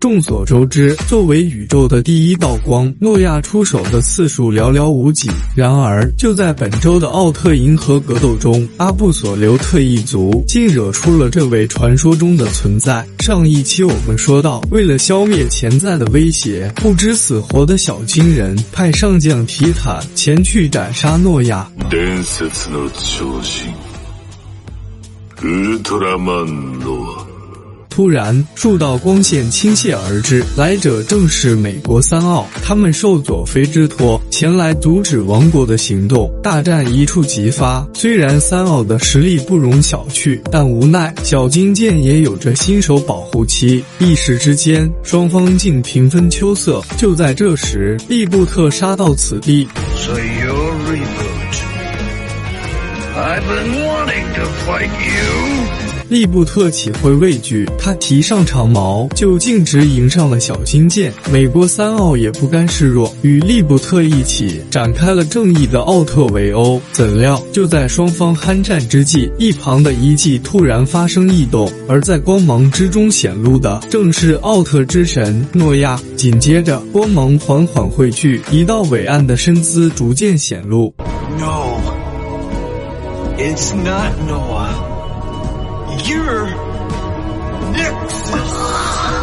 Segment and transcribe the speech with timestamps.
[0.00, 5.28] 众所周知，作为宇宙的第一道光，诺亚出手的次数寥寥无几。
[5.56, 13.04] 然而，就在本周的奥特银河格斗中，阿布索留特一族竟惹出了这位传说中的存在。
[13.18, 21.68] 上一期我们说到，为了消灭潜在的威胁，不知死活的小金人派上将提坦前去斩杀诺亚。
[21.90, 23.74] 伝説の超人
[25.42, 27.26] ウルトラマンノア
[27.98, 32.46] 突然，数道光线倾泻而至，来者正是美国三奥。
[32.62, 37.84] 他们受佐菲之托前来阻止王国的行动，大战一触即发。
[37.92, 46.80] 虽然三奥的实力不容小觑，但无奈小金剑也有着新手保护期，一时之间双方竟平分秋色。
[46.96, 49.66] 就在这时，利布特杀到此地。
[49.96, 50.68] So you're.
[53.16, 55.97] I've been wanting to fight you.
[56.08, 57.68] 利布特岂会畏惧？
[57.78, 61.12] 他提上长矛，就径直迎上了小金剑。
[61.30, 66.80] 美国三奥也不甘示弱，与利布特一起展开了正义的奥特围殴。
[66.92, 76.00] 怎料就在双方酣战之际，一旁的遗迹突然发生异动，而在光芒之中显露的正是奥特之神诺亚。
[76.16, 80.94] 紧接着，光芒缓缓汇聚，一道伟岸的身姿逐渐显露。
[81.38, 81.78] No,
[83.36, 84.87] it's not Noah.
[86.06, 86.46] You're
[87.72, 88.57] next.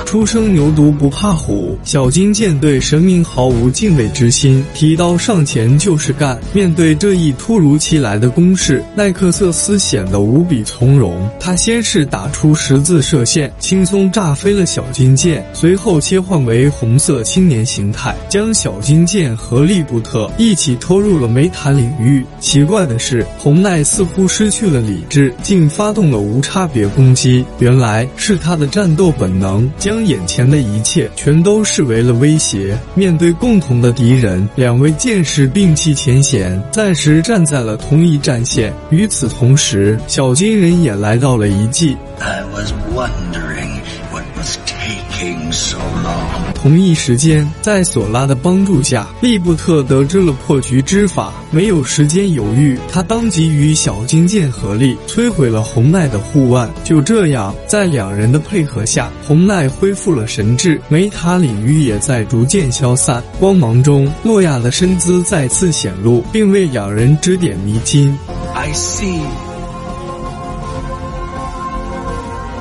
[0.06, 6.40] 初生牛犊不怕虎，小金剑对神明毫无敬畏之心，提刀上前就是干。
[6.54, 11.28] 面对这一突如其来的攻势，奈克瑟斯显得无比从容。
[11.40, 22.24] 他先是打出十字射线，轻松炸飞了小金剑，随后切换为红色青年形态，将小金剑和利布特一起拖入了梅塔领域。
[22.40, 27.44] 奇怪的是，红奈似乎失去了理智，竟发动了无差别攻击。
[27.60, 29.95] 原来是他的战斗本能将。
[29.96, 32.78] 将眼前的一切全都视为了威胁。
[32.96, 38.74] 面对共同的敌人，两位剑士摒弃前嫌，暂时站在了同一战线。
[38.90, 41.96] 与此同时，小金人也来到了遗迹。
[42.20, 43.80] I was wondering
[44.16, 46.54] what was taking so long.
[46.54, 56.70] 同一时间，在索拉的帮助下，利布特得知了破局之法，没有时间犹豫，他当即与小金剑合力摧毁了红奈的护腕。
[56.86, 63.22] 就这样，在两人的配合下，红奈恢复了神智，梅塔领域也在逐渐消散。
[63.38, 68.18] 光芒中，诺亚的身姿再次显露，并为两人指点迷津。
[68.54, 69.20] I see.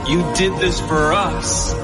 [0.07, 1.84] You did this for us.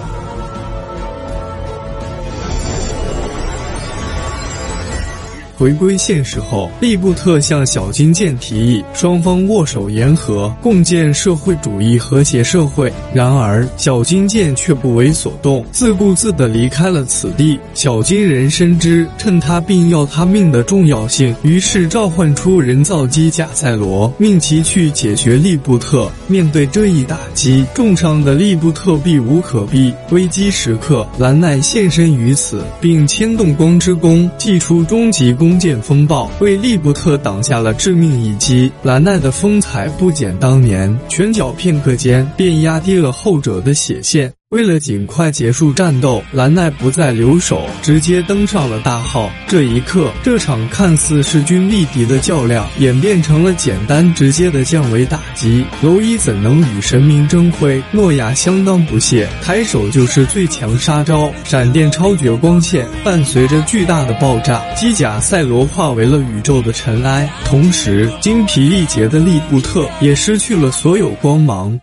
[5.60, 12.90] 回归现实后，利布特向小金剑提议，双方握手言和，共建社会主义和谐社会。
[13.12, 17.60] 然而，小金剑却不为所动，自顾自地离开了此地。
[17.74, 26.10] 小金人深知趁他病要他命的重要性，于是召唤出人造机甲赛罗，命其去解决利布特。
[26.26, 29.92] 面对这一打击，重伤的利布特避无可避。
[30.10, 35.49] 危机时刻，兰奈现身于此，并牵动光之弓，祭出终极弓。
[35.50, 38.70] 弓箭风暴为利布特挡下了致命一击。
[38.84, 44.32] 兰奈的风采不减当年，拳脚片刻间便压低了后者的血线。
[44.50, 49.30] 为了尽快结束战斗，兰奈不再留守，直接登上了大号。
[49.46, 55.64] 这一刻，这场看似势均力敌的较量，演变成了简单直接的降维打击。
[55.80, 57.80] 蝼蚁怎能与神明争辉？
[57.92, 62.84] 诺亚相当不屑，抬手就是最强杀招——闪电超绝光线。
[63.04, 67.30] 伴随着巨大的爆炸，机甲赛罗化为了宇宙的尘埃。
[67.44, 71.78] 同时，精疲力竭的利布特也失去了所有光芒。